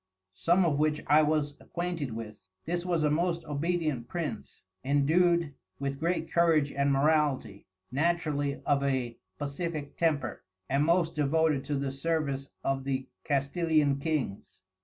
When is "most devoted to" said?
10.85-11.75